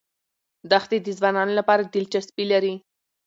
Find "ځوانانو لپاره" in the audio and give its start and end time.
1.17-1.83